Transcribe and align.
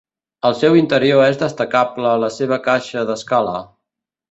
El 0.47 0.53
seu 0.61 0.77
interior 0.79 1.21
és 1.25 1.37
destacable 1.43 2.15
la 2.25 2.31
seva 2.39 2.61
caixa 2.71 3.07
d'escala. 3.13 3.57